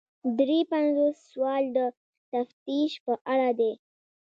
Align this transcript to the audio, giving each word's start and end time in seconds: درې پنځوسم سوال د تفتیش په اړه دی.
درې 0.39 0.59
پنځوسم 0.71 1.21
سوال 1.31 1.63
د 1.77 1.79
تفتیش 2.33 2.91
په 3.05 3.13
اړه 3.33 3.49
دی. 3.59 3.73